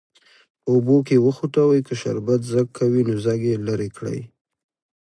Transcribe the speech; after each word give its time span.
په 0.61 0.67
اوبو 0.71 0.97
کې 1.07 1.23
وخوټوئ 1.25 1.79
که 1.87 1.93
شربت 2.01 2.41
ځګ 2.53 2.65
کوي 2.77 3.01
نو 3.07 3.15
ځګ 3.25 3.39
یې 3.49 3.55
لرې 3.67 3.89
کړئ. 3.97 4.19